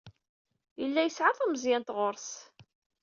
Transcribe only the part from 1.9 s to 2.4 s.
ɣer-s.